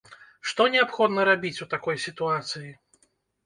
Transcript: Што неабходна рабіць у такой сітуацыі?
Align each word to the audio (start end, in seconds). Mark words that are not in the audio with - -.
Што 0.51 0.65
неабходна 0.75 1.27
рабіць 1.31 1.61
у 1.67 1.69
такой 1.77 2.03
сітуацыі? 2.07 2.69